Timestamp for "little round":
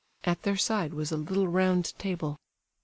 1.17-1.93